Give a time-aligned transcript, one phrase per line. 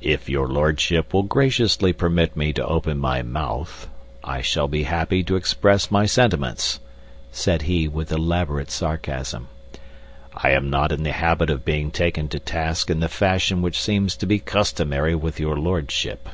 [0.00, 3.86] "If your lordship will graciously permit me to open my mouth,
[4.24, 6.80] I shall be happy to express my sentiments,"
[7.32, 9.48] said he, with elaborate sarcasm.
[10.34, 13.78] "I am not in the habit of being taken to task in the fashion which
[13.78, 16.30] seems to be customary with your lordship.